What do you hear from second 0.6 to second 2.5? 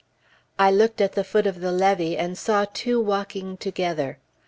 looked at the foot of the levee, and